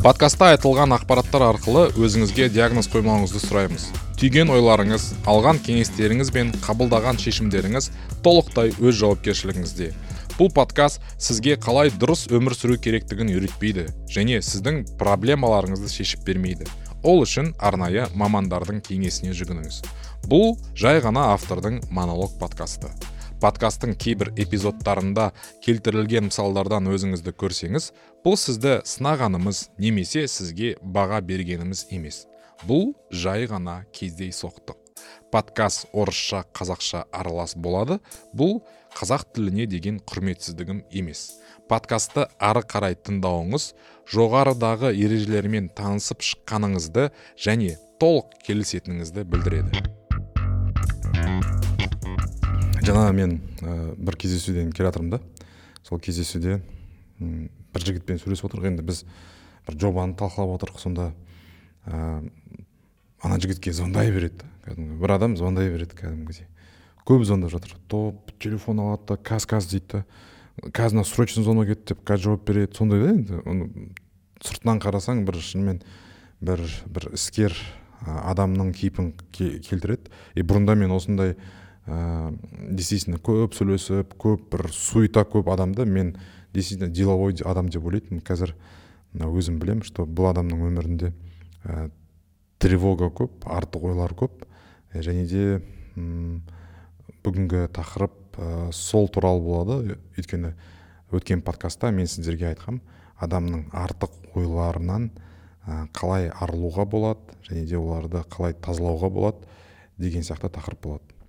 [0.00, 3.82] подкастта айтылған ақпараттар арқылы өзіңізге диагноз қоймауыңызды сұраймыз.
[4.16, 7.90] Түйген ойларыңыз алған кеңестеріңіз бен қабылдаған шешімдеріңіз
[8.24, 9.90] толықтай өз жауапкершілігіңізде.
[10.38, 16.64] Бұл подкаст сізге қалай дұрыс өмір сүру керектігін үйретпейді және сіздің проблемаларыңызды шешіп бермейді.
[17.04, 19.82] Ол үшін арнайы мамандардың кеңесіне жүгініңіз.
[20.32, 22.88] Бұл жай ғана автордың монолог подкасты.
[23.40, 25.30] Подкасттың кейбір эпизодтарында
[25.64, 27.90] келтірілген мысалдардан өзіңізді көрсеңіз
[28.24, 32.26] бұл сізді сынағанымыз немесе сізге баға бергеніміз емес.
[32.68, 34.76] Бұл жай ғана кездейсоқтық
[35.32, 38.00] подкаст орысша қазақша аралас болады.
[38.36, 38.60] Бұл
[38.96, 41.40] қазақ тіліне деген құрметсіздігім емес.
[41.70, 43.70] Подкастты ары қарай тыңдауыңыз
[44.10, 49.86] жоғарыдағы ережелермен танысып шыққаныңызды және толық келісетініңізді білдіреді.
[52.90, 55.20] Жаңа мен ә, бір кездесуден келе жатырмын да.
[55.86, 56.60] Сол кездесуде
[57.20, 59.04] бір жігітпен сөйлесіп отырмық енді біз
[59.66, 61.10] бір жобаны талқылап отырмық сонда
[61.86, 62.22] ә,
[63.22, 66.46] ана жігітке звондай береді кәдімгі бір адам звондай береді кәдімгідей.
[67.06, 67.76] Көп звондап жатыр.
[67.88, 70.04] То телефон алады да каз каз дейді да.
[70.70, 72.76] Қазір мына срочно звонок кетті деп қазір жауап береді.
[72.76, 73.70] Сондай да енді оны
[74.44, 75.80] сыртынан қарасаң бір шынымен
[76.40, 77.56] бір бір іскер
[78.04, 80.12] адамның кейпін келтіреді.
[80.34, 81.36] И бұрында мен осындай
[81.90, 82.30] ә,
[82.70, 86.14] действительно көп сөйлесіп көп бір суета көп адамды мен
[86.54, 88.22] действительно деловой адам деп ойлайтынмын.
[88.22, 88.54] Қазір
[89.14, 91.12] өзім білемін что бұл адамның өмірінде
[91.64, 91.90] ә,
[92.62, 94.46] тревога көп артық ойлар көп.
[94.94, 95.44] Және де
[95.96, 96.40] ұм,
[97.24, 99.98] бүгінгі тақырып ә, сол туралы болады.
[100.18, 100.54] Өйткені
[101.10, 102.80] өткен подкастта мен сіздерге айтқам
[103.20, 105.10] адамның артық ойларынан
[105.94, 109.50] қалай арылуға болады және де оларды қалай тазалауға болады
[109.98, 111.19] деген сияқты тақырып болады.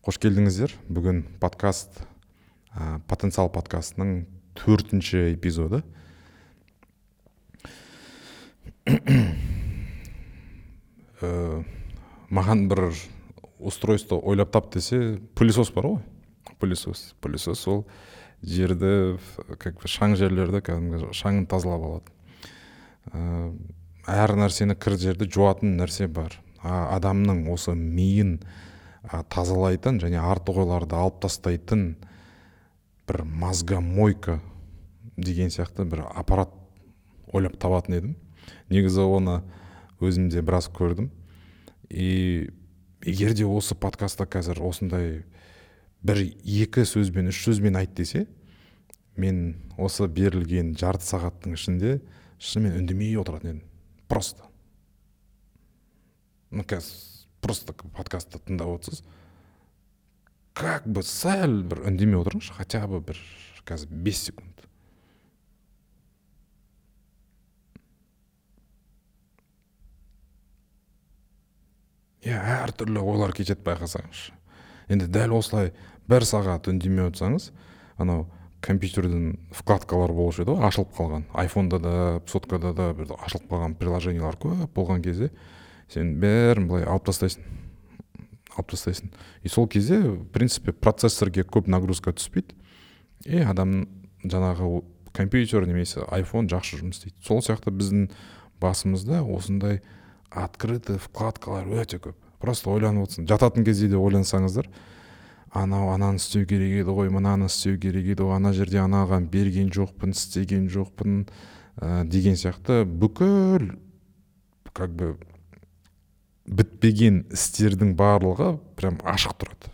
[0.00, 0.72] Қош келдіңіздер.
[0.88, 1.98] Бүгін подкаст
[2.72, 4.22] ә, потенциал подкастының
[4.56, 5.82] төртінші эпизоды.
[11.20, 11.32] Ә,
[12.32, 12.86] маған бір
[13.58, 16.00] устройство ойлап тап десе пылесос бар ғой.
[16.64, 17.84] Пылесос пылесос ол
[18.40, 19.18] жерді
[19.60, 22.08] как бы шаң жерлерді кәдімгі шаңын тазалап алады.
[23.12, 23.52] Ә,
[24.16, 26.40] әр нәрсені кір жерді жуатын нәрсе бар.
[26.64, 28.38] Адамның осы миын
[29.08, 31.94] тазалайтын және артық ойларды алып тастайтын
[33.08, 34.40] бір мозгомойка
[35.16, 36.52] деген сияқты бір аппарат
[37.32, 38.16] ойлап табатын едім.
[38.70, 39.40] Негізі оны
[40.00, 41.10] өзімде біраз көрдім.
[41.90, 42.50] И
[43.04, 45.24] егер де осы подкастта қазір осындай
[46.02, 48.26] бір екі сөзбен үш сөзбен айт десе
[49.16, 51.98] мен осы берілген жарты сағаттың ішінде
[52.38, 53.64] шынымен үндемей отыратын едім.
[54.08, 54.44] Просто.
[56.50, 59.04] Ну қазір просто подкастты тыңдап отырсыз
[60.54, 63.20] как бы сәл бір үндемей отырыңызшы хотя бы бір
[63.68, 64.66] қазір бес секунд.
[72.20, 74.34] Иә әртүрлі ойлар кетеді байқасаңызшы.
[74.92, 75.72] Енді дәл осылай
[76.10, 77.48] бір сағат үндемей отырсаңыз
[78.02, 78.26] анау
[78.60, 81.24] компьютердің вкладкалары болушы еді ғой ашылып қалған.
[81.32, 81.94] Айфонда да
[82.28, 85.30] соткада да бір ашылып қалған приложениялар көп болған кезде
[85.90, 87.44] сен бәрін былай алып тастайсың
[88.56, 89.10] алып тастайсың.
[89.42, 92.54] И сол кезде в принципе процессорге көп нагрузка түспейді.
[93.26, 93.88] И адам
[94.24, 97.16] жаңағы компьютер немесе iphone жақсы жұмыс істейді.
[97.24, 98.08] Сол сияқты біздің
[98.60, 99.82] басымызда осындай
[100.30, 102.16] открытый вкладкалар өте көп.
[102.40, 103.28] Просто ойланып отырсың.
[103.28, 104.68] Жататын кезде де ойлансаңыздар
[105.50, 109.72] анау ананы істеу керек еді ғой мынаны істеу керек еді ғой ана жерде анаған берген
[109.74, 111.24] жоқпын істеген жоқпын
[111.76, 113.72] ә, деген сияқты бүкіл
[114.72, 115.16] как бы
[116.46, 119.72] бітпеген істердің барлығы прям ашық тұрады.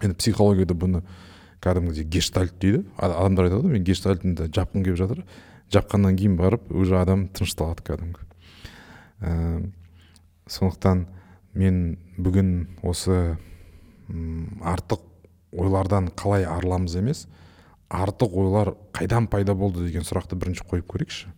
[0.00, 1.02] Енді психологияда бұны
[1.60, 2.84] кәдімгідей гештальт дейді.
[2.96, 5.24] Адамдар айтады ғой мен гештальтымды жапқым келіп жатыр
[5.72, 8.24] жапқаннан кейін барып уже адам тынышталады кәдімгі.
[9.20, 9.70] Ә,
[10.48, 11.06] сондықтан
[11.54, 13.36] мен бүгін осы
[14.10, 15.04] артық
[15.52, 17.26] ойлардан қалай арыламыз емес
[17.90, 21.30] артық ойлар қайдан пайда болды деген сұрақты бірінші қойып көрейікші.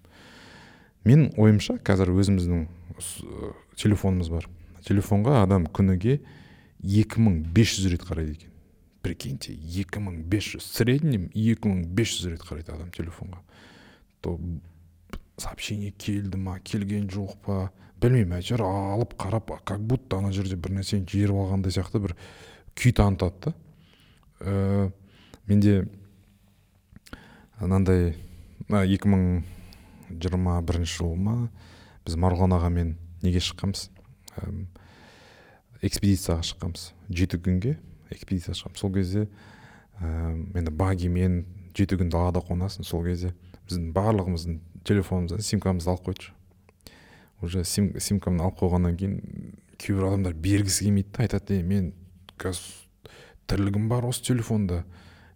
[1.04, 2.66] Мен ойымша қазір өзіміздің
[3.78, 4.48] телефонымыз бар.
[4.86, 6.20] Телефонға адам күніге
[6.82, 8.50] 2500 рет қарайды екен.
[9.02, 13.42] Прикиньте 2500 среднем 2500 рет қарайды адам телефонға.
[14.22, 14.38] То
[15.38, 17.56] сообщение келді ма келген жоқ па
[18.02, 22.14] білмеймін әйтеуір алып қарап как будто ана жерде бір нәрсені жіберіп алғандай сияқты бір
[22.78, 23.54] күй танытады да.
[24.40, 24.90] Ә,
[25.46, 25.86] менде
[27.60, 28.14] мынандай
[28.68, 29.42] екі мың
[30.20, 31.36] жиырма бірінші жыл ма?
[32.06, 33.88] Біз марғұлан ағамен неге шыққанбыз?
[35.82, 36.90] Экспедицияға шыққанбыз.
[37.10, 37.76] Жеті күнге
[38.10, 38.82] экспедицияға шыққанбыз.
[38.82, 39.26] Сол кезде
[40.00, 41.44] ә, енді багимен
[41.76, 42.86] жеті күн далада қонасың.
[42.86, 43.32] Сол кезде
[43.68, 46.30] біздің барлығымыздың телефонымыздан симкамызды алып қойдық.
[47.42, 49.18] Уже сим, симкамды алып қойғаннан кейін
[49.78, 51.24] кейбір адамдар бергісі келмейді да.
[51.24, 51.92] Айтады ей мен
[52.38, 52.62] қазір
[53.50, 54.84] тірлігім бар осы телефонда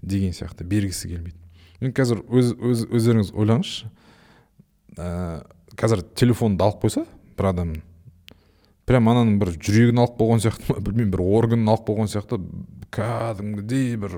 [0.03, 0.63] деген сияқты.
[0.63, 1.39] Бергісі келмейді.
[1.81, 3.91] Мен қазір өз, өз өздеріңіз ойлаңызшы
[4.97, 5.43] ә,
[5.77, 7.07] қазір телефонды алып қойса
[7.37, 7.75] бір адам
[8.87, 12.41] прям ананың бір жүрегін алып қойған сияқты ма білмеймін бір органын алып қойған сияқты
[12.97, 14.17] кәдімгідей бір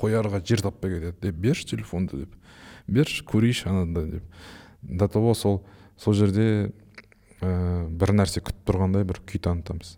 [0.00, 2.36] қоярға жер таппай кетеді е берші телефонды деп
[2.90, 4.22] берші көрейінші анада деп.
[4.82, 5.62] До того сол
[5.96, 6.72] сол жерде
[7.40, 9.96] ә, бір нәрсе күтіп тұрғандай бір күй танытамыз.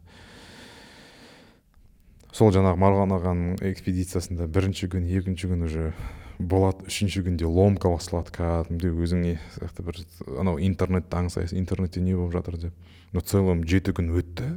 [2.32, 5.92] Сол жаңағы марғұлан ағаның экспедициясында бірінші күн екінші күн уже
[6.38, 10.00] болады үшінші күнде ломка басталады кәдімгідей өзіңе сияқты бір
[10.40, 12.74] анау интернетті аңсайсың интернетте не болып жатыр деп.
[13.12, 14.48] Но целом жеті күн өтті.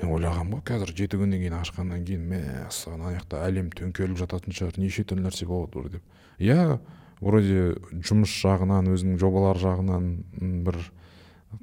[0.00, 4.56] Мен ойлағанмын ғой қазір жеті күннен кейін ашқаннан кейін мәссаған ана жақта әлем төңкеріліп жататын
[4.56, 6.02] шығар неше түрлі нәрсе болады деп.
[6.42, 6.80] Иә
[7.22, 10.10] вроде жұмыс жағынан өзінің жобалар жағынан
[10.66, 10.80] бір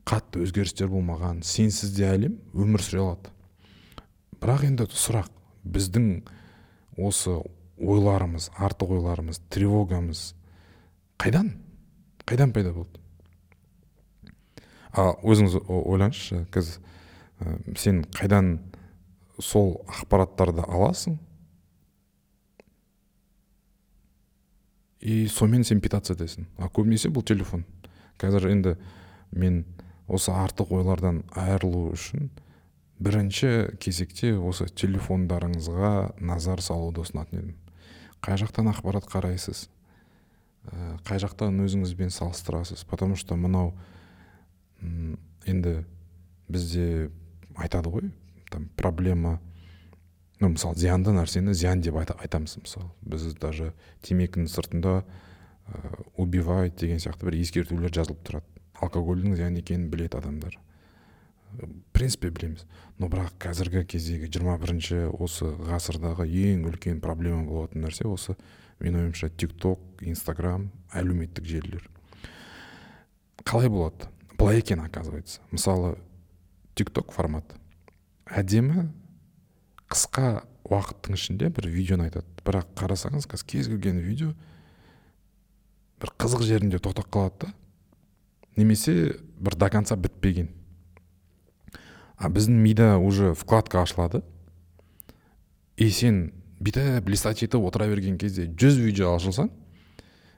[0.07, 3.33] қатты өзгерістер болмаған сенсіз де әлем өмір сүре алады.
[4.39, 5.27] Бірақ енді сұрақ
[5.67, 6.07] біздің
[6.97, 7.35] осы
[7.81, 10.33] ойларымыз артық ойларымыз тревогамыз
[11.21, 11.53] қайдан?
[12.25, 12.99] Қайдан пайда болды?
[14.91, 16.79] А өзіңіз ойлаңызшы қазір
[17.39, 18.57] ә, сен қайдан
[19.39, 21.17] сол ақпараттарды аласың?
[25.01, 27.65] И сонымен сен питаться етесің а көбінесе бұл телефон.
[28.21, 28.75] Қазір енді
[29.31, 29.63] мен
[30.07, 32.29] осы артық ойлардан айырылу үшін
[33.01, 37.55] бірінші кезекте осы телефондарыңызға назар салуды ұсынатын едім.
[38.21, 39.67] Қай жақтан ақпарат қарайсыз?
[40.69, 42.85] Ә, қай жақтан өзіңізбен салыстырасыз?
[42.85, 43.73] Потому что мынау
[45.45, 45.83] енді
[46.49, 47.09] бізде
[47.55, 48.11] айтады ғой
[48.51, 49.39] там проблема
[50.41, 52.89] ну мысалы зиянды нәрсені зиян деп айтамыз мысалы.
[53.01, 58.45] Біз даже темекінің сыртында ә, убивает деген сияқты бір ескертулер жазылып тұрады.
[58.81, 60.57] Алкогольдің зиян екенін біледі адамдар.
[61.93, 62.65] Принципе білеміз
[62.99, 68.35] но бірақ қазіргі кездегі 21 бірінші осы ғасырдағы ең үлкен проблема болатын нәрсе осы
[68.81, 71.87] менің ойымша тик ток инстаграм әлеуметтік желілер.
[73.45, 74.09] Қалай болады?
[74.37, 75.41] Былай екен оказывается.
[75.51, 75.97] Мысалы
[76.75, 77.45] тик ток формат.
[78.25, 78.87] Әдемі
[79.91, 82.25] қысқа уақыттың ішінде бір видеоны айтады.
[82.45, 84.33] Бірақ қарасаңыз қазір кез келген видео
[86.01, 87.53] бір қызық жерінде тоқтап қалады да
[88.57, 90.49] немесе бір до конца бітпеген.
[92.21, 94.21] А біздің мида уже вкладка ашылады.
[95.75, 96.29] И сен
[96.61, 99.49] бүйтіп листать етіп отыра берген кезде жүз видео ашылсаң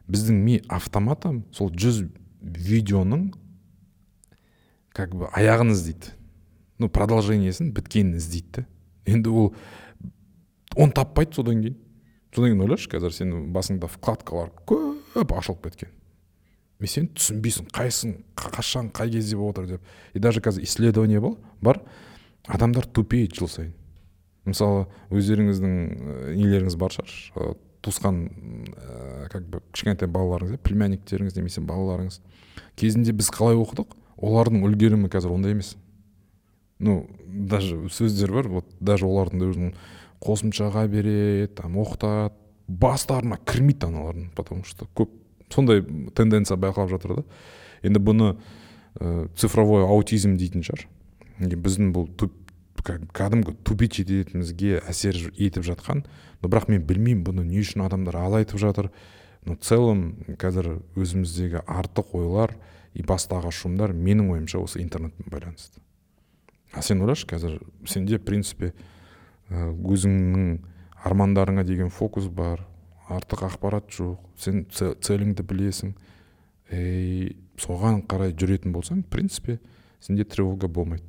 [0.07, 2.05] біздің ми автоматом сол жүз
[2.41, 3.33] видеоның
[4.95, 6.13] как бы аяғын іздейді.
[6.79, 8.63] Ну продолжениесін біткенін іздейді.
[9.05, 9.49] Енді ол
[10.77, 11.75] оны таппайды содан кейін.
[12.31, 15.91] Содан кейін ойлашы қазір сен басыңда вкладкалар көп ашылып кеткен.
[16.81, 19.81] И сен түсінбейсің қайсың қашан қай кезде болып жатыр деп.
[20.13, 21.81] И даже қазір исследование бол, бар.
[22.47, 23.73] Адамдар тупеет жыл сайын.
[24.45, 27.55] Мысалы өздеріңіздің нелеріңіз бар шығар.
[27.83, 28.19] Туысқан
[28.75, 32.19] ә, как бы кішкентай балаларыңыз иә племянниктеріңіз немесе балаларыңыз.
[32.79, 33.95] Кезінде біз қалай оқыдық?
[34.23, 35.75] Олардың үлгерімі қазір ондай емес.
[36.79, 39.73] Ну даже сөздер бар вот даже олардың да өзінің
[40.23, 42.35] қосымшаға береді там оқытады.
[42.67, 45.11] Бастарына кірмейді аналардың потому что көп
[45.49, 45.83] сондай
[46.15, 47.23] тенденция байқалып жатыр да.
[47.83, 48.29] Енді бұны
[48.99, 50.87] ә, цифровой аутизм дейтін шығар.
[51.39, 52.07] Біздің бұл
[52.83, 56.03] кәдімгі тупить ететінімізге әсер етіп жатқан.
[56.41, 58.91] Но бірақ мен білмеймін бұны не үшін адамдар айтып жатыр.
[59.45, 62.55] Но целом қазір өзіміздегі артық ойлар
[62.93, 65.81] и бастағы шумдар менің ойымша осы интернетпен байланысты.
[66.73, 68.73] А сен ойлашы қазір сенде в принципе
[69.51, 70.61] өзіңнің
[71.03, 72.63] армандарыңа деген фокус бар
[73.09, 74.19] артық ақпарат жоқ.
[74.37, 75.93] Сен целіңді білесің.
[76.71, 79.59] И соған қарай жүретін болсаң в принципе
[80.01, 81.05] сенде тревога болмайды.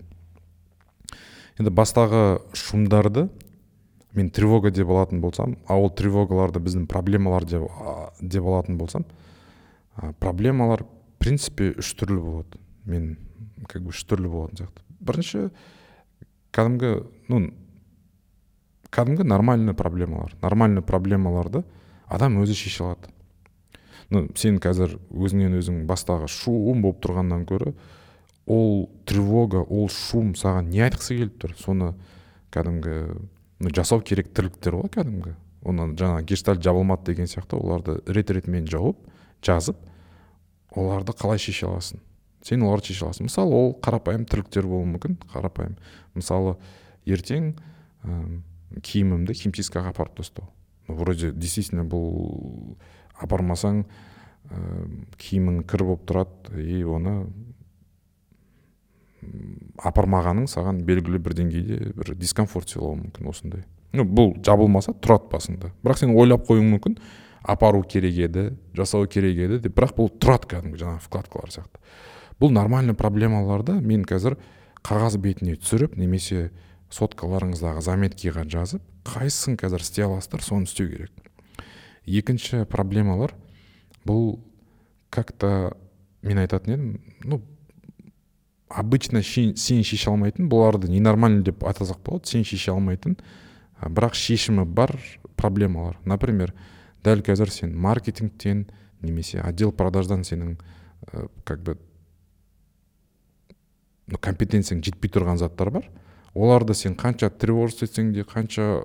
[1.58, 3.28] Енді бастағы шумдарды
[4.14, 7.68] мен тревога деп алатын болсам а ол тревогаларды біздің проблемалар деп,
[8.20, 9.06] деп алатын болсам
[10.20, 12.60] проблемалар в принципе үш түрлі болады.
[12.84, 13.16] Мен
[13.68, 14.84] как бы үш түрлі болатын сияқты.
[15.00, 15.48] Бірінші
[16.54, 16.92] кәдімгі
[17.28, 17.40] ну
[18.90, 20.36] кәдімгі нормальный проблемалар.
[20.42, 21.64] Нормальный проблемаларды
[22.08, 23.12] адам өзі шеше алады.
[24.10, 27.72] Ну сен қазір өзіңнен өзің бастағы шум болып тұрғаннан гөрі
[28.46, 31.54] ол тревога ол шум саған не айтқысы келіп тұр?
[31.58, 31.94] Соны
[32.52, 32.94] кәдімгі
[33.64, 35.34] ну, жасау керек тірліктер ғой кәдімгі.
[35.64, 39.00] Оны жаңа гештальт жабылмады деген сияқты оларды рет ретімен жауып
[39.44, 39.78] жазып
[40.76, 42.02] оларды қалай шеше аласың?
[42.44, 43.30] Сен оларды шеше аласың.
[43.30, 45.78] Мысалы ол қарапайым тірліктер болуы мүмкін қарапайым.
[46.14, 46.58] Мысалы
[47.08, 47.54] ертең
[48.04, 48.18] ә,
[48.84, 50.50] киімімді химчисткаға апарып тастау.
[50.88, 52.76] Вроде действительно бұл
[53.22, 54.60] апармасаң ә,
[55.20, 57.16] киімің кір болып тұрады и оны
[59.84, 63.64] апармағаның саған белгілі бір деңгейде бір дискомфорт сыйлауы мүмкін осындай.
[63.94, 65.70] Ну бұл жабылмаса тұрады басында.
[65.84, 66.98] Бірақ сен ойлап қоюың мүмкін
[67.42, 69.76] апару керек еді жасау керек еді деп.
[69.76, 71.80] Бірақ бұл тұрады кәдімгі жаңағы вкладкалар сияқты.
[72.40, 74.36] Бұл нормальный проблемаларды мен қазір
[74.84, 76.50] қағаз бетіне түсіріп немесе
[76.94, 81.12] соткаларыңыздағы заметкиға жазып қайсысын қазір істей аласыздар соны істеу керек.
[82.06, 83.34] Екінші проблемалар
[84.06, 84.38] бұл
[85.10, 85.76] как то
[86.22, 87.40] мен айтатын едім ну
[88.68, 93.18] обычно сен шеше алмайтын бұларды ненормально деп атасақ болады сен шеше алмайтын.
[93.80, 94.96] Бірақ шешімі бар
[95.36, 95.98] проблемалар.
[96.04, 96.54] Например
[97.04, 98.66] дәл қазір сен маркетингтен
[99.02, 100.56] немесе отдел продаждан сенің
[101.12, 101.76] ә, как бы
[104.06, 105.90] ну, компетенцияң жетпей тұрған заттар бар.
[106.34, 108.84] Оларды сен қанша тревожить етсең де қанша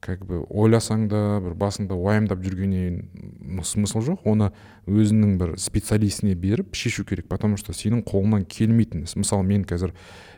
[0.00, 4.22] как бы ойласаң да бір басында уайымдап жүргеннен смысл жоқ.
[4.30, 4.52] Оны
[4.86, 9.02] өзінің бір специалистіне беріп шешу керек потому что сенің қолыңнан келмейтін.
[9.04, 9.92] Іс мысалы мен қазір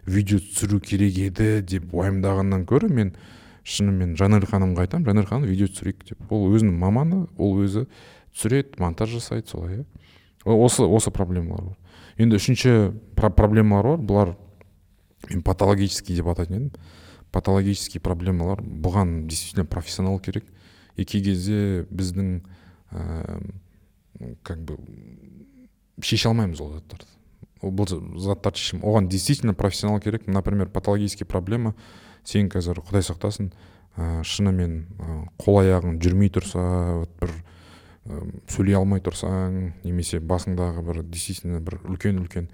[0.07, 3.15] видео түсіру керек еді деп уайымдағаннан гөрі мен
[3.65, 6.33] шынымен жанель ханымға айтамын жанель ханым видео түсірейік деп.
[6.33, 7.85] Ол өзінің маманы ол өзі
[8.33, 9.85] түсіреді монтаж жасайды солай иә.
[10.45, 11.77] Осы осы проблемалар бар.
[12.17, 14.07] Енді үшінші проблемалар бар.
[14.09, 14.37] Бұлар
[15.29, 16.71] мен патологический деп атайтын едім.
[17.31, 20.45] Патологический проблемалар бұған действительно профессионал керек.
[20.97, 22.43] И кей кезде біздің
[22.93, 23.41] ә,
[24.43, 24.79] как бы
[26.03, 27.07] шеше алмаймыз ол заттарды.
[27.63, 30.27] Бұл заттарды шешем оған действительно профессионал керек.
[30.27, 31.75] Например патологический проблема.
[32.25, 33.53] Сен қазір құдай сақтасын
[33.97, 37.33] ә, шынымен ә, қол аяғың жүрмей тұрса бір
[38.05, 42.51] ә, сөйлей алмай тұрсаң немесе басыңдағы бір действительно бір үлкен үлкен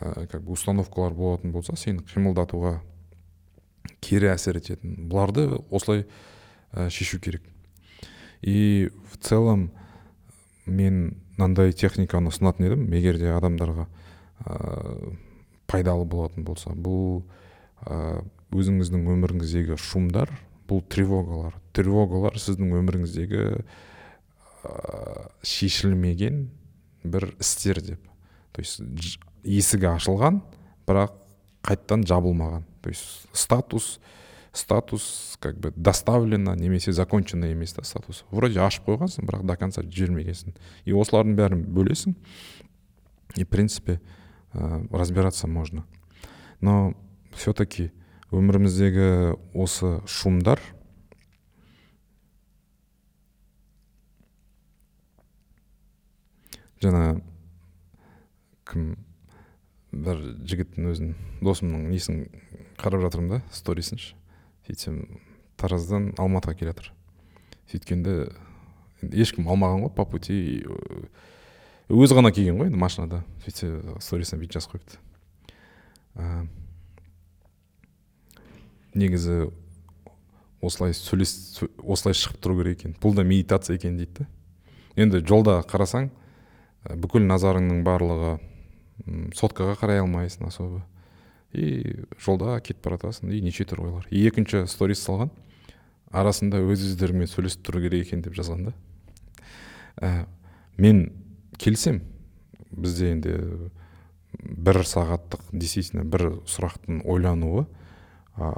[0.00, 2.78] ә, как бы установкалар болатын болса сені қимылдатуға
[4.04, 6.06] кері әсер ететін бұларды осылай
[6.72, 7.42] ә, шешу керек.
[8.42, 9.70] И в целом
[10.66, 12.86] мен мынандай техниканы ұсынатын едім.
[12.94, 13.86] Егер де адамдарға
[14.44, 15.14] ә,
[15.70, 17.22] пайдалы болатын болса бұл
[17.86, 18.22] ә,
[18.54, 20.32] өзіңіздің өміріңіздегі шумдар
[20.68, 21.56] бұл тревогалар.
[21.76, 23.44] Тревогалар сіздің өміріңіздегі
[24.64, 24.74] ә,
[25.42, 26.48] шешілмеген
[27.04, 28.00] бір істер деп.
[28.52, 28.80] То есть
[29.44, 30.40] есігі ашылған
[30.88, 31.14] бірақ
[31.64, 32.64] қайттан жабылмаған.
[32.82, 34.00] То есть статус
[34.54, 38.24] статус как бы доставлено немесе закончено емес та статус.
[38.30, 40.54] Вроде ашып қойғансың бірақ до конца жібермегенсің.
[40.84, 42.14] И осылардың бәрін бөлесің
[43.36, 44.00] и в принципе
[44.52, 45.84] ә, разбираться можно.
[46.60, 46.94] Но
[47.34, 47.90] все таки
[48.30, 50.60] өміріміздегі осы шумдар
[56.80, 57.18] жаңа
[58.70, 58.94] кім
[59.94, 62.26] бір жігіттің өзін досымның несін
[62.80, 64.14] қарап жатырмын да сторисін ше
[64.66, 65.20] сөйтсем
[65.60, 66.90] тараздан алматыға келе жатыр.
[67.70, 68.14] Сөйткенде
[69.12, 70.64] ешкім алмаған ғой по пути
[71.92, 73.22] өзі ғана келген ғой енді машинада.
[73.44, 73.70] Сөйтсе
[74.00, 74.98] сторисіне бүйтіп жазып қойыпты.
[78.94, 79.50] Негізі
[80.64, 82.96] осылай сөйлес осылай шығып тұру керек екен.
[83.02, 84.26] Бұл да медитация екен дейді
[84.96, 86.10] енді жолда қарасаң
[87.00, 88.38] бүкіл назарыңның барлығы
[89.34, 90.82] соткаға қарай алмайсың особо.
[91.54, 94.08] И жолда кетіп бара жатасың и неше түрлі ойлар.
[94.10, 95.30] Екінші сторис салған.
[96.14, 98.74] Арасында өз өздеріңмен сөйлесіп тұру керек екен деп жазған да.
[99.98, 100.26] Ә,
[100.78, 101.08] мен
[101.58, 102.02] келісем.
[102.70, 103.38] Бізде енді
[104.42, 107.66] бір сағаттық действительно бір сұрақтың ойлануы.
[108.38, 108.50] Ә,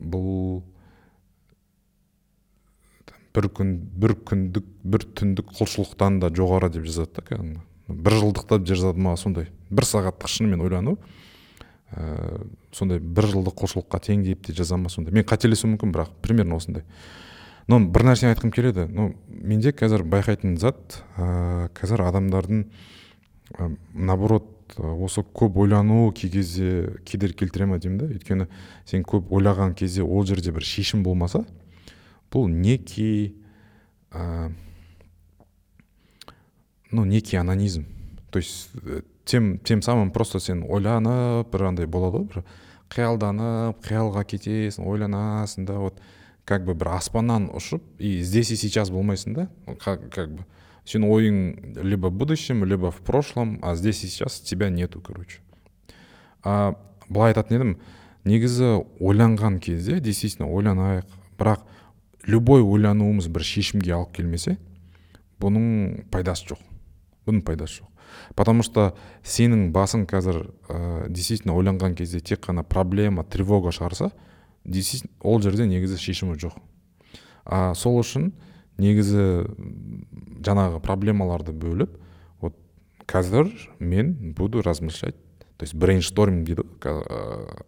[0.00, 0.62] бұл
[3.36, 7.67] бір күн бір күндік бір түндік құлшылықтан да жоғары деп жазады да кәдімгі.
[7.88, 10.96] Бір жылдықта жазады ма сондай бір сағаттық шынымен ойлану
[11.92, 15.14] ә, сондай бір жылдық құлшылыққа тең деп те жаза ма сондай.
[15.14, 16.84] Мен қателесуім мүмкін бірақ примерно осындай.
[17.68, 18.86] Но бір нәрсені айтқым келеді.
[18.92, 22.64] Ну менде қазір байқайтын зат ә, қазір адамдардың
[23.56, 28.10] ә, наоборот осы көп ойлану кей кезде кедергі келтіре ма деймін да.
[28.12, 28.48] Өйткені
[28.88, 31.44] сен көп ойлаған кезде ол жерде бір шешім болмаса
[32.32, 33.34] бұл некий
[34.12, 34.52] ә,
[36.90, 37.86] ну некий анонизм.
[38.30, 42.44] То есть э, тем тем самым просто сен ойланып бір андай болады ғой бір
[42.94, 46.00] қиялданып қиялға кетесің ойланасың да вот
[46.44, 49.48] как бы бір аспаннан ұшып и здесь и сейчас болмайсың да
[49.80, 50.46] как, как бы.
[50.84, 55.40] Сен ойың либо в будущем либо в прошлом а здесь и сейчас тебя нету короче
[56.42, 56.74] а
[57.08, 57.76] былай айтатын едім
[58.28, 61.06] негізі ойланған кезде действительно ойланайық.
[61.38, 61.64] Бірақ
[62.26, 64.56] любой ойлануымыз бір шешімге алып келмесе
[65.40, 66.60] бұның пайдасы жоқ.
[67.28, 67.88] Бұның пайдасы жоқ.
[68.34, 74.10] Потому что сенің басың қазір ә, действительно ойланған кезде тек қана проблема тревога шығарса
[75.20, 76.56] ол жерде негізі шешімі жоқ.
[77.44, 78.32] А сол үшін
[78.78, 79.44] негізі
[80.44, 81.96] жаңағы проблемаларды бөліп
[83.08, 83.48] қазір
[83.80, 85.16] мен буду размышлять
[85.56, 87.00] то есть брейншторминг дейді ғой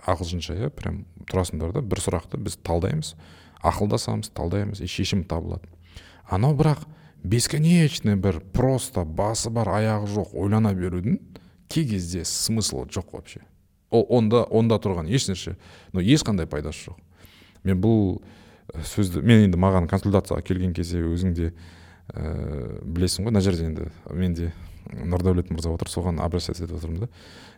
[0.07, 3.15] ағылшынша иә прям тұрасыңдар да бір сұрақты біз талдаймыз
[3.67, 5.67] ақылдасамыз талдаймыз и шешім табылады.
[6.29, 6.85] Анау бірақ
[7.23, 11.19] бесконечный бір просто басы бар аяғы жоқ ойлана берудің
[11.69, 13.41] кей кезде смыслы жоқ вообще.
[13.91, 15.57] Ол онда онда тұрған ешнәрсе
[15.93, 16.99] но ешқандай пайдасы жоқ.
[17.65, 18.21] Мен бұл
[18.87, 21.53] сөзді мен енді маған консультацияға келген кезде өзің де
[22.15, 24.53] ә, білесің ғой мына жерде енді мен де
[24.91, 27.09] нұрдәулет мырза отыр соған обращаться етіп отырмын да.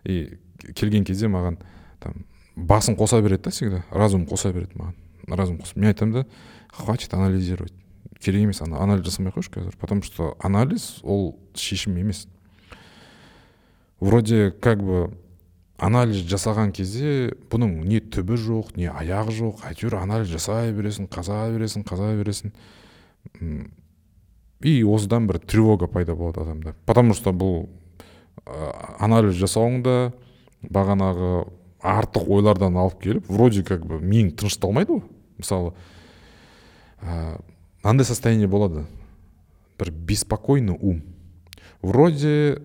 [0.05, 0.39] И
[0.75, 1.61] келген кезде маған
[2.01, 2.25] там
[2.57, 4.97] басын қоса береді да всегда разум қоса береді маған.
[5.29, 6.27] Разум қоса мен айтамын да
[6.73, 7.73] хватит анализировать.
[8.23, 12.27] Керек емес ана анализ жасамай ақ қойшы қазір потому что анализ ол шешім емес.
[14.01, 15.13] Вроде как бы
[15.79, 21.45] анализ жасаған кезде бұның не түбі жоқ не аяғы жоқ әйтеуір анализ жасай бересің қаза
[21.51, 22.53] бересің қаза бересің.
[24.63, 26.75] И осыдан бір тревога пайда болады адамда.
[26.87, 27.69] Потому что бұл
[28.99, 30.13] анализ жасауың да
[30.63, 31.49] бағанағы
[31.83, 35.03] артық ойлардан алып келіп вроде как бы миың тынышталмайды ғой
[35.39, 35.75] мысалы.
[37.83, 38.87] Мынандай состояние болады
[39.79, 41.03] бір беспокойный ум.
[41.83, 42.63] Вроде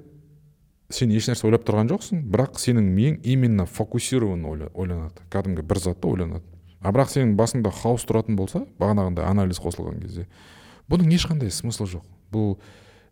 [0.93, 5.25] сен ешнәрсе ойлап тұрған жоқсың бірақ сенің миың именно фокусированно ойланады.
[5.33, 6.45] Кәдімгі бір затты ойланады.
[6.79, 10.27] А бірақ сенің басыңда хаос тұратын болса бағанағындай анализ қосылған кезде
[10.91, 12.05] бұның ешқандай смыслы жоқ.
[12.31, 12.57] Бұл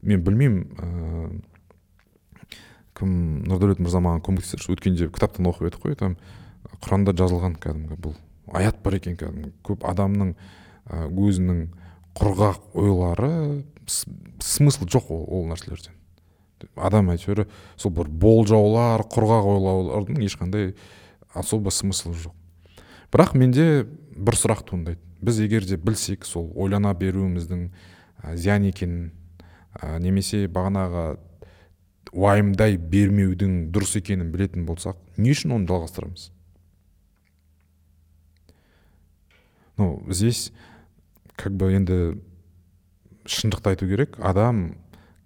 [0.06, 0.86] мен білмеймін ә,
[2.96, 3.10] кім
[3.50, 4.76] нұрдәулет мырза маған көмектесерші.
[4.76, 6.16] Өткенде кітаптан оқып едік қой там
[6.86, 8.16] құранда жазылған кәдімгі бұл
[8.54, 9.52] аят бар екен кәдімгі.
[9.66, 11.66] Көп адамның ә, өзінің
[12.16, 15.94] құрғақ ойлары смысл жоқ ол, ол нәрселерден.
[16.76, 17.46] Адам әйтеуір
[17.78, 20.74] сол бір болжаулар құрғақ ойлаулардың ешқандай
[21.36, 22.34] особо смыслы жоқ.
[23.12, 25.02] Бірақ менде бір сұрақ туындайды.
[25.22, 27.68] Біз егер де білсек сол ойлана беруіміздің
[28.36, 29.12] зиян екенін
[30.00, 31.18] немесе бағанағы
[32.16, 36.30] уайымдай бермеудің дұрыс екенін білетін болсақ не үшін оны жалғастырамыз?
[39.78, 40.54] Ну здесь
[41.36, 42.18] как бы енді
[43.26, 44.18] шындықты айту керек.
[44.20, 44.78] Адам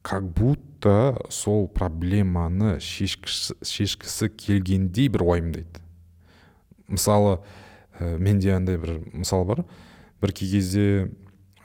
[0.02, 5.82] как будто сол проблеманы шешкісі, келгендей бір уайымдайды.
[6.88, 7.40] Мысалы
[8.00, 9.66] ә, менде андай бір мысал бар.
[10.22, 11.10] Бір кей кезде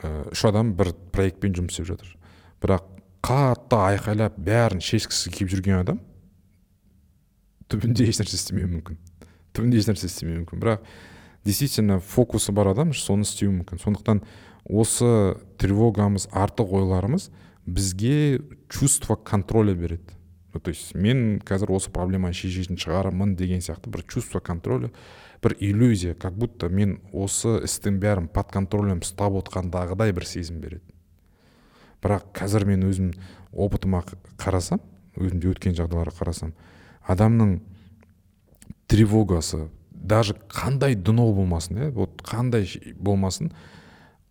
[0.02, 2.16] ә, үш адам бір проектпен жұмыс істеп жатыр.
[2.60, 2.90] Бірақ
[3.24, 6.02] қатты айқайлап бәрін шешкісі келіп жүрген адам
[7.72, 8.98] түбінде ешнәрсе істемеуі мүмкін.
[9.56, 10.60] Түбінде ешнәрсе істемеуі мүмкін.
[10.62, 10.84] Бірақ
[11.44, 13.80] действительно фокусы бар адам соны істеуі мүмкін.
[13.82, 14.22] Сондықтан
[14.64, 17.30] осы тревогамыз артық ойларымыз
[17.66, 20.16] бізге чувство контроля береді.
[20.54, 24.92] Ну, то есть мен қазір осы проблеманы шешетін шығармын деген сияқты бір чувство контроля
[25.42, 30.86] бір иллюзия как будто мен осы істің бәрін под контролем ұстап отқандағыдай бір сезім береді.
[32.00, 33.10] Бірақ қазір мен өзім
[33.50, 34.04] опытыма
[34.38, 34.80] қарасам
[35.18, 36.54] өзімде өткен жағдайларға қарасам
[37.02, 37.58] адамның
[38.86, 39.66] тревогасы
[40.04, 42.68] даже қандай дно болмасын иә вот қандай
[43.00, 43.52] болмасын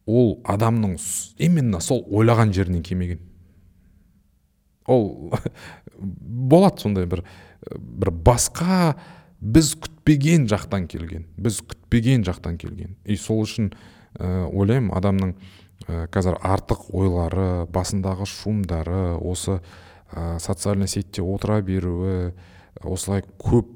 [0.06, 0.98] ол адамның
[1.42, 3.20] именно сол ойлаған жерінен келмеген.
[4.86, 5.34] Ол
[5.98, 7.24] болады сондай бір
[7.74, 8.94] бір басқа
[9.42, 12.98] біз күтпеген жақтан келген біз күтпеген жақтан келген.
[13.06, 13.72] И сол үшін
[14.20, 15.36] ә, ойлаймын адамның
[15.88, 19.62] ә, қазір артық ойлары басындағы шумдары осы
[20.12, 22.34] ә, социальный сетьте отыра беруі
[22.84, 23.72] осылай көп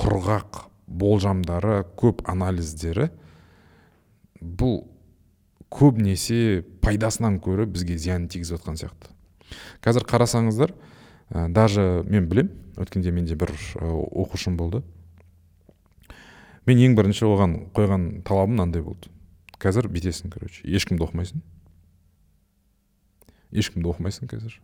[0.00, 3.10] құрғақ болжамдары көп анализдері
[4.40, 4.82] бұл
[5.72, 9.12] көбінесе пайдасынан көрі бізге зиянын тигізіп жатқан сияқты.
[9.84, 14.82] Қазір қарасаңыздар ә, даже мен білем өткенде менде бір ә, оқушым болды.
[16.68, 19.12] Мен ең бірінші оған қойған талабым мынандай болды.
[19.60, 20.64] Қазір бүйтесің короче.
[20.68, 21.42] Ешкімді оқымайсың.
[23.52, 24.58] Ешкімді оқымайсың қазір.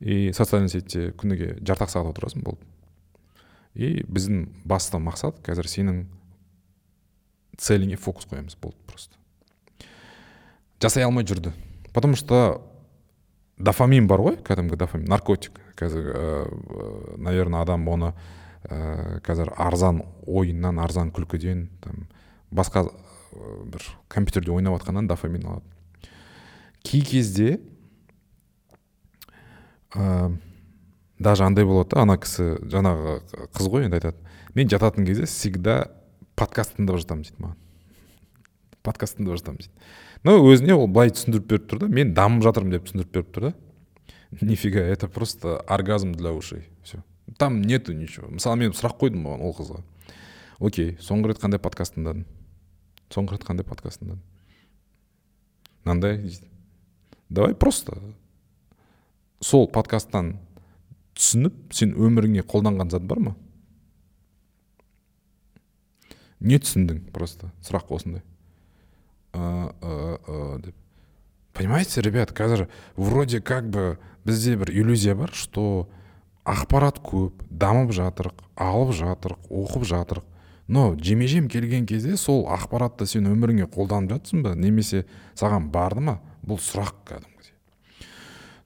[0.00, 2.66] И социальный сетьте күніге жарты ақ сағат отырасың болды.
[3.76, 6.06] И біздің басты мақсат қазір сенің
[7.60, 9.16] целіңе фокус қоямыз болды просто.
[10.80, 11.52] Жасай алмай жүрді.
[11.92, 12.62] Потому что
[13.56, 15.60] дофамин бар ғой кәдімгі дофамин наркотик.
[15.76, 18.12] Қазір ә, наверное адам оны
[18.64, 22.06] ә, қазір арзан ойыннан арзан күлкіден там
[22.50, 22.88] басқа
[23.32, 25.64] бір компьютерде ойнап жатқаннан дофамин алады.
[26.82, 27.60] Кей кезде
[29.94, 30.32] ә,
[31.18, 33.18] даже андай болады да ана кісі жаңағы
[33.56, 34.16] қыз ғой енді айтады.
[34.54, 35.90] Мен жататын кезде всегда
[36.36, 37.56] подкаст тыңдап жатамын дейді маған.
[38.82, 39.72] Подкаст тыңдап жатамын дейді.
[40.24, 43.48] Но өзіне ол былай түсіндіріп беріп тұр да мен дамып жатырмын деп түсіндіріп беріп тұр
[43.48, 43.52] да.
[44.40, 47.02] Нифига это просто оргазм для ушей все
[47.38, 48.28] там нету ничего.
[48.28, 49.82] Мысалы мен сұрақ қойдым оған ол қызға.
[50.60, 52.24] Окей соңғы рет қандай подкаст тыңдадың
[53.10, 54.22] соңғы рет қандай подкаст тыңдадың
[55.86, 56.32] мынандай
[57.28, 57.98] давай просто
[59.40, 60.38] сол подкасттан
[61.16, 63.34] түсініп сен өміріңе қолданған зат бар ма?
[66.40, 67.50] Не түсіндің просто?
[67.64, 68.22] Сұрақ осындай.
[69.32, 70.74] Деп.
[71.56, 75.88] Понимаете ребят қазір вроде как бы бізде бір иллюзия бар что
[76.44, 80.24] ақпарат көп дамып жатырық алып жатырық оқып жатырық.
[80.68, 84.54] Но жеме жем келген кезде сол ақпаратты сен өміріңе қолданып жатсың ба?
[84.54, 86.20] Немесе саған барды ма?
[86.44, 87.35] Бұл сұрақ кәдімгідей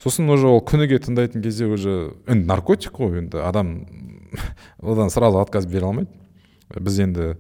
[0.01, 3.87] сосын уже ол күніге тыңдайтын кезде уже енді наркотик қой енді адам
[4.81, 6.11] одан сразу отказ бере алмайды.
[6.71, 7.35] Біз енді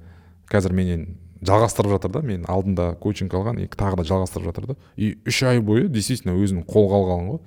[0.51, 1.07] қазір менен
[1.47, 4.77] жалғастырып жатыр да мен алдында коучинг алған и тағы да жалғастырып жатыр да.
[4.97, 7.41] И үш ай бойы действительно өзін қолға алған ғой.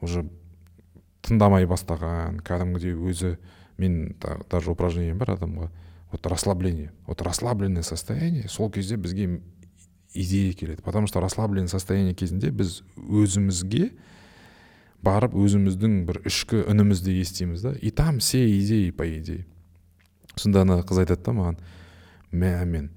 [0.00, 0.24] Уже
[1.26, 3.36] тыңдамай бастаған кәдімгідей өзі
[3.76, 4.16] мен
[4.48, 5.70] даже упражнением бар адамға.
[6.10, 9.42] Вот расслабление вот расслабленное состояние сол кезде бізге
[10.14, 10.82] идея келеді.
[10.82, 13.90] Потому что расслабленный состояние кезінде біз өзімізге
[15.04, 19.46] барып өзіміздің бір ішкі үнімізді естиміз да и там все идеи по идее
[20.36, 21.60] сонда ана қыз айтады да маған
[22.32, 22.90] мә мен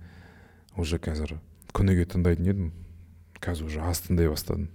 [0.78, 1.38] уже қазір
[1.74, 2.72] күніге тыңдайтын едім
[3.42, 4.70] қазір уже аз тыңдай бастадым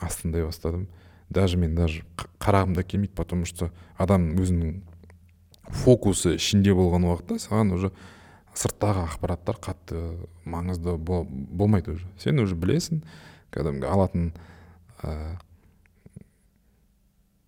[0.00, 0.86] аз тыңдай бастадым
[1.28, 2.04] даже мен даже
[2.38, 4.80] қарағым да келмейді потому что адам өзінің
[5.70, 7.92] фокусы ішінде болған уақытта саған уже
[8.56, 10.00] сырттағы ақпараттар қатты
[10.44, 12.08] маңызды болмайды уже.
[12.18, 13.04] Сен уже білесің
[13.54, 14.32] кәдімгі алатын
[15.02, 15.38] ә,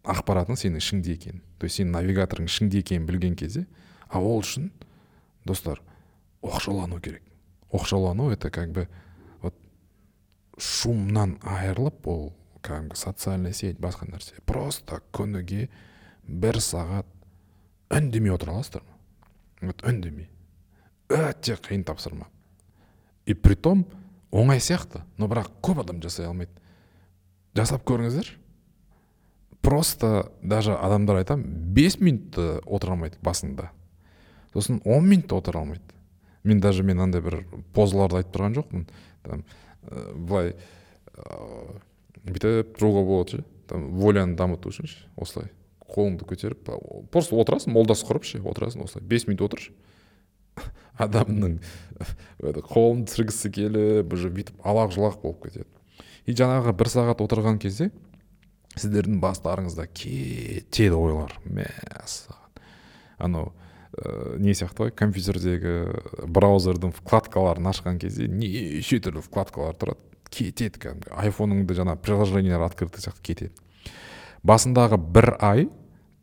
[0.02, 3.66] ақпаратың сенің ішіңде екенін то есть сенің навигаторың ішіңде екенін білген кезде
[4.08, 4.70] а ол үшін
[5.44, 5.80] достар
[6.42, 7.22] оқшаулану керек.
[7.70, 8.88] Оқшаулану это как бы
[9.40, 9.54] вот
[10.58, 14.42] шумнан айырылып ол кәдімгі социальная сеть басқа нәрсе.
[14.44, 15.68] Просто күніге
[16.26, 17.06] бір сағат
[17.90, 19.70] үндемей отыра аласыздар ма?
[19.70, 20.28] Вот үндемей.
[21.08, 22.28] Өте қиын тапсырма.
[23.26, 23.86] И притом
[24.30, 26.52] оңай сияқты но бірақ көп адам жасай алмайды.
[27.54, 28.36] Жасап көріңіздер.
[29.62, 33.70] Просто даже адамдар айтам бес минут отыра алмайды басында.
[34.52, 35.82] Сосын он минут отыра алмайды.
[36.44, 38.86] Мен даже мен андай бір позаларды айтып тұрған жоқпын.
[39.22, 39.44] Там
[39.86, 40.54] ә, былай
[41.14, 41.38] ә,
[42.26, 43.44] бүйтіп тұруға болады ше.
[43.70, 45.52] Там воляны дамыту үшін ше осылай.
[45.92, 46.68] Қолыңды көтеріп
[47.12, 49.06] просто отырасың молдасы құрып ше отырасың осылай.
[49.06, 49.72] Бес минут отыршы
[50.98, 51.60] адамның
[52.42, 55.68] қолын түсіргісі келіп уже бүйтіп алақ жұлақ болып кетеді.
[56.26, 57.90] И жаңағы бір сағат отырған кезде
[58.76, 61.34] сіздердің бастарыңызда кетеді ойлар.
[61.44, 62.62] Мәссаған
[63.22, 63.52] анау
[63.96, 65.74] ә, не сияқты ғой компьютердегі
[66.26, 70.00] браузердің вкладкаларын ашқан кезде неше түрлі вкладкалар тұрады.
[70.32, 71.12] Кетеді кәдімгі.
[71.12, 73.52] айфоныңды жаңа приложениелер открытый сияқты кетеді.
[74.42, 75.68] Басындағы бір ай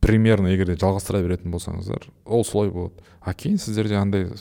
[0.01, 3.03] примерно егер де жалғастыра беретін болсаңыздар ол солай болады.
[3.21, 4.31] А кейін сіздерде андай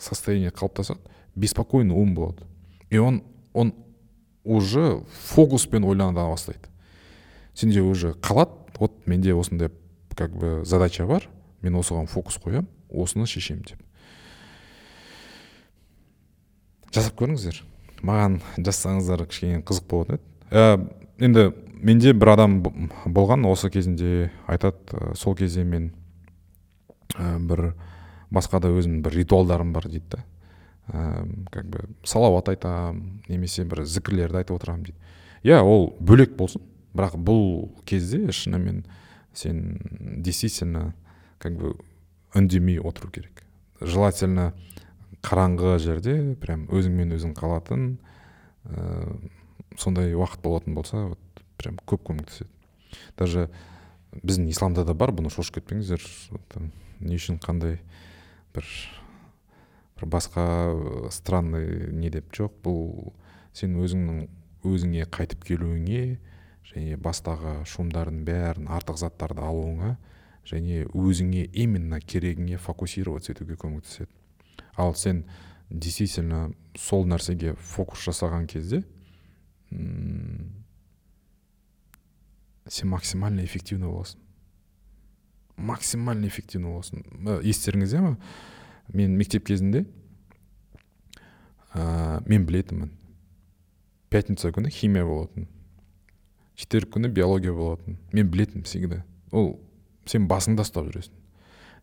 [0.00, 0.98] состояние қалыптасады
[1.36, 2.42] беспокойный ум болады.
[2.90, 3.22] И он
[3.52, 3.74] он
[4.44, 6.68] уже фокуспен ойлана бастайды.
[7.58, 9.70] Сенде уже қалады вот менде осындай
[10.14, 11.28] как бы задача бар
[11.62, 13.80] мен осыған фокус қоямын осыны шешемін деп.
[16.94, 17.62] Жасап көріңіздер.
[18.06, 20.22] Маған жазсаңыздар кішкене қызық болатын еді.
[20.50, 20.78] Ә,
[21.18, 21.48] енді
[21.82, 25.90] менде бір адам болған осы кезінде айтады сол кезде мен
[27.18, 27.74] ә, бір
[28.30, 30.24] басқа да өзімнің бір ритуалдарым бар дейді да.
[30.88, 34.98] Ә, как бы салауат айтамын немесе бір зікірлерді айтып отырамын дейді.
[35.42, 36.62] Иә ол бөлек болсын.
[36.98, 38.82] Бірақ бұл кезде шынымен
[39.32, 39.78] сен
[40.18, 40.94] действительно
[41.38, 41.76] как бы
[42.34, 43.44] үндемей отыру керек.
[43.80, 44.52] Желательно
[45.22, 47.88] қараңғы жерде прям өзіңмен өзің қалатын
[48.66, 49.16] ә,
[49.78, 52.50] сондай уақыт болатын болса вот прям көп көмектеседі.
[53.16, 53.48] Даже
[54.22, 56.02] біздің исламда да бар бұны шошып кетпеңіздер.
[57.00, 57.78] Не үшін қандай
[58.54, 58.66] бір
[59.98, 62.30] бір басқа странный не деп.
[62.34, 63.12] Жоқ бұл
[63.54, 64.26] сен өзіңнің
[64.66, 66.18] өзіңе қайтып келуіңе
[66.72, 69.96] және бастағы шумдардың бәрін артық заттарды алуыңа
[70.48, 74.08] және өзіңе именно керегіңе фокусироваться етуге көмектеседі.
[74.76, 75.24] Ал сен
[75.70, 78.82] действительно сол нәрсеге фокус жасаған кезде
[82.68, 84.20] сен максимально эффективный боласың.
[85.56, 87.02] Максимально эффективный боласың.
[87.42, 88.16] Естеріңізде ма?
[88.92, 89.84] Мен мектеп кезінде
[91.74, 92.92] ә, мен білетінмін.
[94.08, 95.48] Пятница күні химия болатын.
[96.58, 97.96] Четверг күні биология болатын.
[98.12, 99.02] Мен білетінмін всегда.
[99.30, 99.54] Ол
[100.08, 101.14] сен басыңда ұстап жүресің.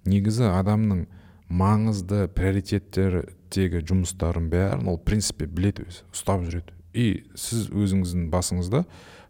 [0.05, 1.05] Негізі адамның
[1.47, 6.75] маңызды приоритеттердегі жұмыстарын бәрін ол принципе біледі өзі ұстап жүреді.
[6.93, 8.83] И сіз өзіңіздің басыңызда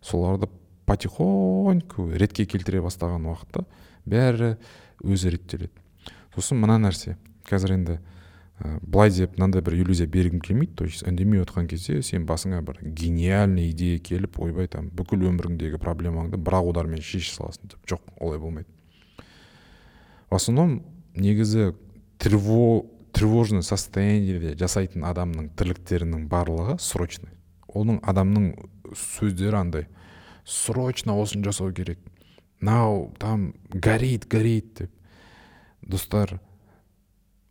[0.05, 0.49] соларды
[0.89, 3.65] потихоньку ретке келтіре бастаған уақытта
[4.09, 4.55] бәрі
[5.03, 5.73] өзі реттеледі.
[6.35, 7.17] Сосын мына нәрсе.
[7.45, 7.99] Қазір енді
[8.59, 10.73] ә, былай деп мынандай бір иллюзия бергім келмейді.
[10.75, 15.79] То есть үндемей отқан кезде сен басыңа бір гениальный идея келіп ойбай там бүкіл өміріңдегі
[15.81, 17.79] проблемаңды бір ақ удармен шеше саласың деп.
[17.87, 18.69] Жоқ олай болмайды.
[20.29, 20.83] В основном
[21.15, 21.73] негізі
[22.19, 27.31] тревожный состояниеде жасайтын адамның тірліктерінің барлығы срочный.
[27.67, 28.49] Оның адамның
[28.95, 29.87] сөздері андай
[30.45, 31.99] срочно осыны жасау керек.
[32.59, 34.91] Мынау там горит горит деп.
[35.81, 36.41] Достар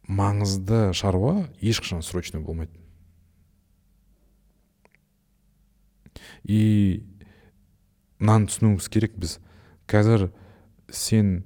[0.08, 2.72] маңызды шаруа ешқашан срочный болмайды.
[6.44, 7.04] И
[8.18, 9.38] мынаны түсінуіміз керек біз
[9.88, 10.28] қазір
[10.92, 11.42] сен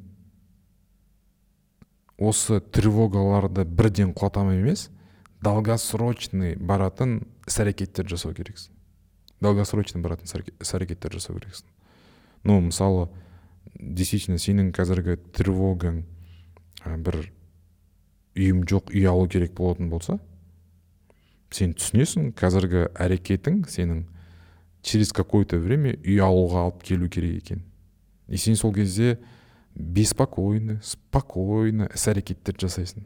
[2.18, 4.88] осы тревогаларды бірден құлатамын емес
[5.44, 8.74] долгосрочный баратын іс әрекеттер жасау керексің.
[9.40, 11.70] Долгосрочный баратын іс әрекеттер жасау керексің.
[12.42, 13.08] Ну мысалы
[13.78, 16.02] действительно сенің қазіргі тревогаң
[17.06, 17.28] бір
[18.38, 20.18] үйім жоқ үй алу керек болатын болса
[21.54, 24.04] сен түсінесің қазіргі әрекетің сенің
[24.82, 27.62] через какое то время үй алуға алып келу керек екен.
[28.28, 29.18] И сен сол кезде
[29.74, 33.04] беспокойно спокойно іс әрекеттер жасайсың.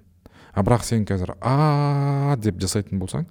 [0.53, 3.27] А бірақ сен қазір а деп жасайтын болсаң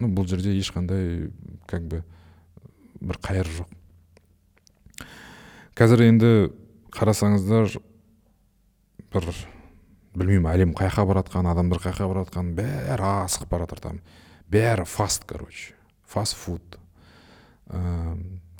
[0.00, 1.30] ну бұл жерде ешқандай
[1.66, 2.02] как бы
[3.00, 3.68] бір қайыр жоқ.
[5.76, 6.32] Қазір енді
[6.94, 7.76] қарасаңыздар
[9.12, 9.30] бір
[10.16, 13.82] білмеймін әлем қай жаққа бара жатқанын адамдар қай жаққа бара жатқанын бәрі асығып бара жатыр
[13.84, 14.00] там.
[14.50, 15.74] Бәрі фаст короче
[16.06, 16.78] фаст фуд.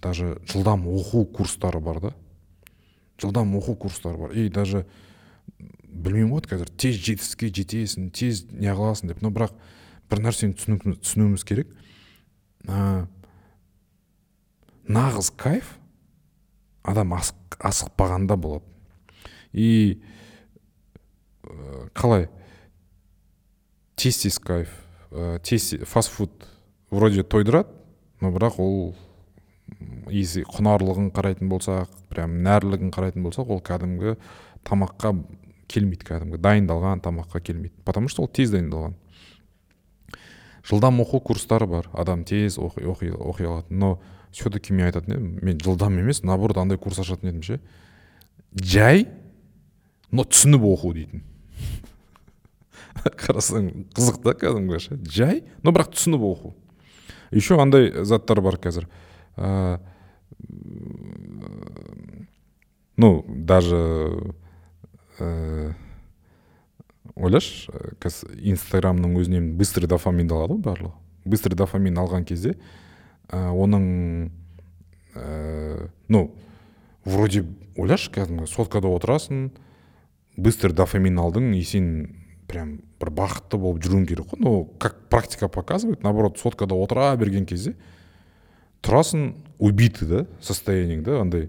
[0.03, 2.15] Даже жылдам оқу курстары бар да.
[3.19, 4.33] Жылдам оқу курстары бар.
[4.33, 4.85] И даже
[5.89, 9.23] білмеймін ғой қазір тез жетістікке жетесің тез не қыласың деп.
[9.23, 9.55] Но бірақ
[10.11, 11.71] бір нәрсені түсінуіміз керек.
[12.67, 13.07] Ә,
[14.91, 15.77] нағыз кайф
[16.83, 18.67] адам асық, асықпағанда болады.
[19.53, 20.03] И
[21.95, 22.29] қалай?
[23.97, 24.71] Тез тез кайф.
[25.11, 26.31] Ә, тез фастфуд
[26.91, 27.73] вроде тойдырады
[28.21, 28.95] но бірақ ол
[30.13, 34.17] если құнарлығын қарайтын болсақ прям нәрлігін қарайтын болсақ ол кәдімгі
[34.67, 35.13] тамаққа
[35.71, 37.75] келмейді кәдімгі дайындалған тамаққа келмейді.
[37.85, 38.95] Потому что ол тез дайындалған.
[40.67, 41.91] Жылдам оқу курстары бар.
[41.93, 43.67] Адам тез оқи, оқи, оқи алады.
[43.71, 44.01] Но
[44.33, 47.61] все таки мен айтатын едім мен жылдам емес наоборот андай курс ашатын едім ше.
[48.55, 49.07] Жай
[50.11, 51.25] но түсініп оқу дейтін.
[53.23, 56.55] қарасаң қызық та кәдімгі ше жай но бірақ түсініп оқу.
[57.31, 58.87] Еще андай заттар бар қазір.
[59.37, 59.79] Ә,
[62.97, 63.81] ну даже
[65.19, 65.75] ә,
[67.15, 70.95] ойлашы қазір инстаграмның өзінен быстрый дофаминді алады ғой барлығы.
[71.27, 72.57] Быстрый дофамин алған кезде
[73.29, 74.31] ә, оның
[75.15, 76.31] ә, ну
[77.05, 77.45] вроде
[77.77, 79.51] ойлашы кәдімгі соткада отырасың
[80.37, 81.91] быстрый дофамин алдың и сен
[82.47, 84.41] прям бір бақытты болып жүруің керек қой.
[84.41, 87.75] Но как практика показывает наоборот соткада отыра берген кезде
[88.83, 91.49] тұрасың убитый да состояниең да андай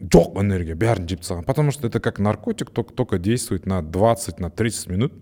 [0.00, 1.44] жоқ энергия бәрін жеп тастаған.
[1.44, 5.12] Потому что это как наркотик только, только действует на 20 на 30 минут.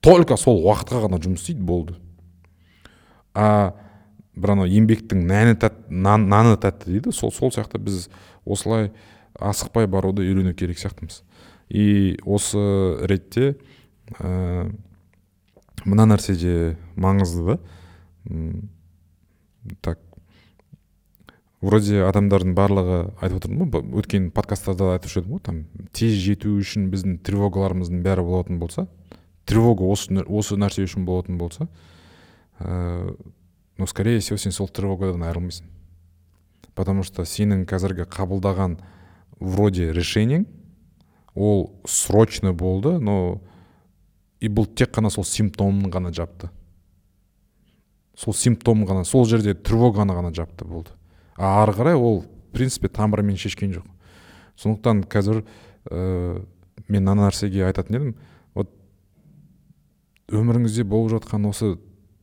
[0.00, 1.96] Только сол уақытқа ғана жұмыс істейді болды.
[3.34, 3.74] А
[4.36, 7.12] бір анау еңбектің нәні тәт, нан, наны тәтті дейді.
[7.12, 8.08] Сол сол сияқты біз
[8.44, 8.92] осылай
[9.34, 11.22] асықпай баруды үйрену керек сияқтымыз.
[11.68, 12.60] И осы
[13.08, 13.56] ретте
[14.18, 14.70] ә,
[15.84, 16.56] мына нәрсе де
[16.96, 17.58] маңызды да.
[19.84, 20.00] Так
[21.64, 25.60] вроде адамдардың барлығы айтып отырмын ғой өткен подкасттарда айтушы едім ғой там
[25.96, 28.86] тез жету үшін біздің тревогаларымыздың бәрі болатын болса
[29.48, 31.68] тревога осы, осы нәрсе үшін болатын болса
[32.60, 33.16] ә,
[33.78, 35.70] ну скорее всего сен сол тревогадан айырылмайсың
[36.74, 38.76] потому что сенің қазіргі қабылдаған
[39.40, 40.46] вроде решениең
[41.34, 43.40] ол срочно болды но
[44.40, 46.50] и бұл тек қана сол симптомын ғана жапты.
[48.16, 50.90] Сол симптом ғана сол жерде тревоганы ғана жапты болды.
[51.36, 53.86] А ары қарай ол в принципе тамырымен шешкен жоқ.
[54.56, 55.42] Сондықтан қазір
[55.90, 56.44] ә,
[56.88, 58.14] мен мына нәрсеге айтатын едім.
[58.54, 58.70] Вот
[60.28, 61.74] өміріңізде болып жатқан осы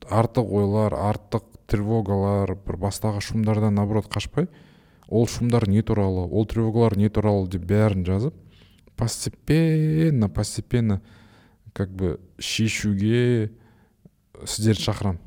[0.08, 4.48] артық ойлар артық тревогалар бір бастағы шумдардан наоборот қашпай
[5.08, 8.36] ол шумдар не туралы ол тревогалар не туралы деп бәрін жазып
[9.02, 11.02] постепенно постепенно
[11.74, 13.50] как бы шешуге
[14.46, 15.18] сіздерді шақырамын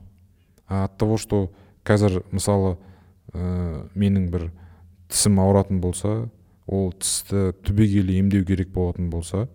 [0.68, 1.50] от того что
[1.82, 2.76] қазір мысалы
[3.34, 4.52] ә, менің бір
[5.10, 6.30] тісім ауыратын болса
[6.70, 9.48] ол тісті түбегейлі емдеу керек болатын болса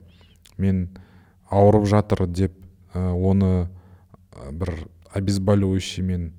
[0.57, 0.89] мен
[1.47, 2.59] ауырып жатыр деп
[2.93, 3.69] ә, оны
[4.51, 4.75] бір
[5.15, 6.33] обезболивающиймен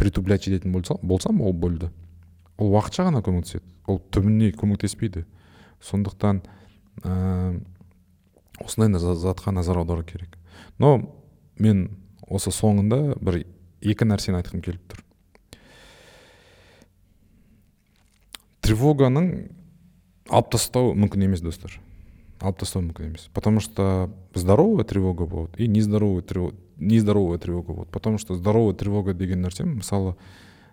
[0.00, 1.92] притуплять ететін болсам, болсам ол больді
[2.56, 3.64] ол уақытша ғана көмектеседі.
[3.88, 5.24] Ол түбіне көмектеспейді.
[5.80, 6.42] Сондықтан
[7.04, 7.60] ә,
[8.60, 10.36] осындай затқа назар аудару керек.
[10.78, 11.10] Но
[11.58, 11.88] мен
[12.28, 13.44] осы соңында бір
[13.80, 15.04] екі нәрсені айтқым келіп тұр.
[18.60, 19.30] Тревоганың
[20.30, 21.78] алып тастау мүмкін емес достар.
[22.40, 23.28] Алып тастау мүмкін емес.
[23.34, 29.14] Потому что здоровая тревога болады и нездоровая тревога нездоровая тревога болады потому что здоровая тревога
[29.14, 30.16] деген нәрсе мысалы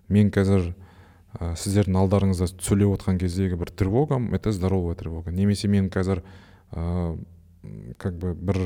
[0.07, 0.73] мен қазір
[1.35, 5.31] ә, сіздердің алдарыңызда сөйлеп отқан кездегі бір тревогам это здоровая тревога.
[5.31, 6.23] Немесе мен қазір
[6.71, 7.17] ә,
[7.97, 8.61] как бы бір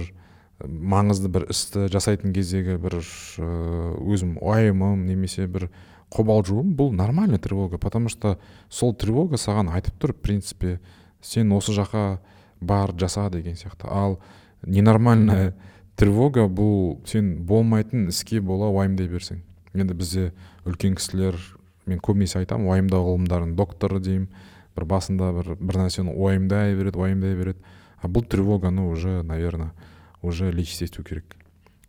[0.62, 5.70] маңызды бір істі жасайтын кездегі бір өзім уайымым немесе бір
[6.12, 8.38] қобалжуым бұл нормальный тревога потому что
[8.70, 10.80] сол тревога саған айтып тұр в принципе
[11.22, 12.20] сен осы жаққа
[12.62, 13.88] бар жаса деген сияқты.
[13.90, 14.20] Ал
[14.62, 15.56] ненормальная
[15.96, 19.42] тревога бұл сен болмайтын іске бола уайымдай берсең.
[19.74, 20.32] Енді бізде
[20.66, 21.40] үлкен кісілер
[21.86, 24.28] мен көбінесе айтамын уайымдау ғылымдарының докторы деймін
[24.76, 27.60] бір басында бір бір нәрсені уайымдай береді уайымдай береді.
[28.02, 29.74] А бұл тревоганы уже наверное
[30.22, 31.36] уже лечить ету керек.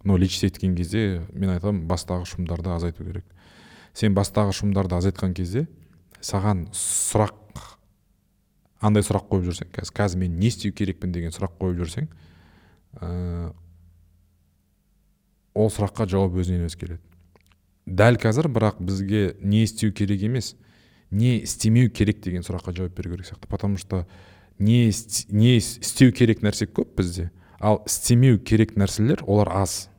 [0.04, 3.24] Но лечить еткен кезде мен айтамын бастағы шумдарды азайту керек.
[3.94, 5.68] Сен бастағы шумдарды азайтқан кезде
[6.20, 7.38] саған сұрақ
[8.82, 12.08] андай сұрақ қойып жүрсең қазір қазір мен не істеу керекпін деген сұрақ қойып жүрсең
[12.98, 13.52] ә,
[15.54, 17.00] ол сұраққа жауап өзінен өзі келеді.
[17.86, 20.54] Дәл қазір бірақ бізге не істеу керек емес
[21.10, 23.48] не істемеу керек деген сұраққа жауап беру керек сияқты.
[23.48, 24.06] Потому что
[24.58, 24.90] не,
[25.28, 27.30] не істеу керек нәрсе көп бізде.
[27.60, 29.90] Ал істемеу керек нәрселер олар аз.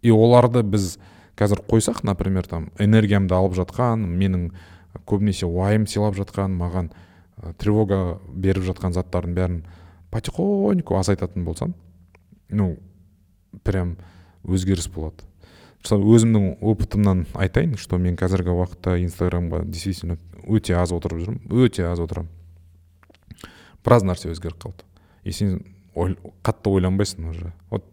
[0.00, 0.98] И оларды біз
[1.36, 4.50] қазір қойсақ например там энергиямды алып жатқан менің
[5.06, 6.90] көбінесе уайым сыйлап жатқан маған
[7.36, 9.62] ә, тревога беріп жатқан заттардың бәрін
[10.10, 11.74] потихоньку азайтатын болсам
[12.48, 12.76] ну
[13.64, 13.96] прям
[14.44, 15.24] өзгеріс болады.
[15.82, 21.86] Мысалы өзімнің опытымнан айтайын что мен қазіргі уақытта инстаграмға действительно өте аз отырып жүрмін өте
[21.90, 22.30] аз отырамын.
[23.82, 24.86] Біраз нәрсе өзгеріп қалды.
[25.24, 25.60] И сен
[25.94, 27.52] қатты ойланбайсың уже.
[27.70, 27.84] Вот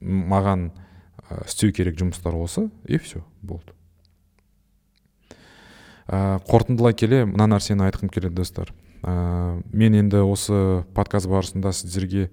[0.00, 3.74] маған ә, істеу керек жұмыстар осы и все болды.
[6.06, 8.72] Ә, қорытындылай келе мына нәрсені айтқым келеді достар.
[9.02, 12.28] Ә, мен енді осы подкаст барысында сіздерге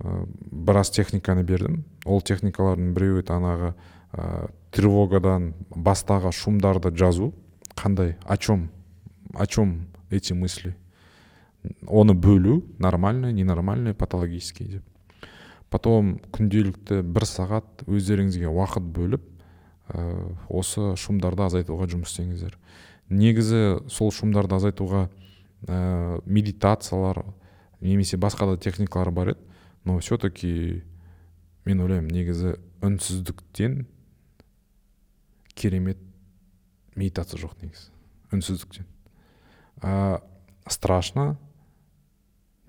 [0.00, 1.84] ә, біраз техниканы бердім.
[2.04, 3.74] Ол техникалардың біреуі танағы
[4.12, 7.32] ә, тревогадан бастағы шумдарды жазу.
[7.74, 8.70] Қандай о чем
[9.34, 10.76] о чем эти мысли?
[11.86, 14.84] Оны бөлу нормальный ненормальный патологический деп.
[15.70, 19.22] Потом күнделікті бір сағат өздеріңізге уақыт бөліп
[19.88, 20.02] ә,
[20.52, 22.58] осы шумдарды азайтуға жұмыс істеңіздер.
[23.08, 25.06] Негізі сол шумдарды азайтуға
[25.64, 27.22] ә, медитациялар
[27.80, 29.40] немесе басқа да техникалар бар еді.
[29.84, 30.84] Но все таки
[31.64, 33.86] мен ойлаймын негізі үнсіздіктен
[35.54, 35.98] керемет
[36.94, 37.90] медитация жоқ негізі.
[38.32, 38.86] Үнсіздіктен.
[39.82, 40.22] Ә,
[40.68, 41.36] страшно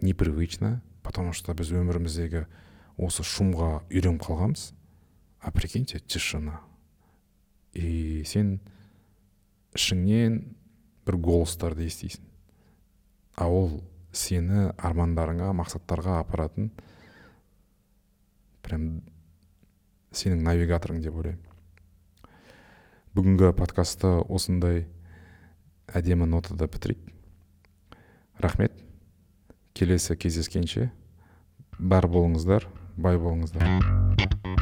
[0.01, 2.47] непривычно потому что біз өміріміздегі
[2.97, 4.71] осы шумға үйреніп қалғанбыз.
[5.43, 6.61] А прикиньте тишина.
[7.73, 8.59] И сен
[9.75, 10.39] ішіңнен
[11.05, 12.23] бір голостарды естисің.
[13.35, 13.81] А ол
[14.15, 16.71] сені армандарыңа мақсаттарға апаратын
[18.63, 19.01] прям
[20.15, 21.52] сенің навигаторың деп ойлаймын.
[23.13, 24.87] Бүгінгі подкастты осындай
[25.85, 27.03] әдемі нотада бітірейік.
[28.41, 28.73] Рахмет.
[29.77, 30.89] Келесі кездескенше
[31.77, 32.65] бар болыңыздар
[32.97, 34.52] бай болыңыздар.